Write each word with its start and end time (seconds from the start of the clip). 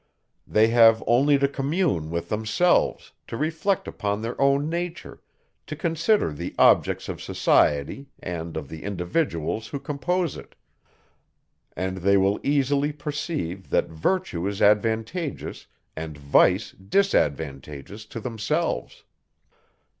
They 0.47 0.69
have 0.69 1.03
only 1.05 1.37
to 1.37 1.47
commune 1.47 2.09
with 2.09 2.29
themselves, 2.29 3.11
to 3.27 3.37
reflect 3.37 3.87
upon 3.87 4.19
their 4.23 4.41
own 4.41 4.67
nature, 4.67 5.21
to 5.67 5.75
consider 5.75 6.31
the 6.33 6.55
objects 6.57 7.07
of 7.07 7.21
society, 7.21 8.07
and 8.17 8.57
of 8.57 8.67
the 8.67 8.83
individuals, 8.83 9.67
who 9.67 9.79
compose 9.79 10.35
it; 10.37 10.55
and 11.77 11.97
they 11.97 12.17
will 12.17 12.39
easily 12.41 12.91
perceive, 12.91 13.69
that 13.69 13.89
virtue 13.89 14.47
is 14.47 14.59
advantageous, 14.59 15.67
and 15.95 16.17
vice 16.17 16.71
disadvantageous 16.71 18.03
to 18.05 18.19
themselves. 18.19 19.03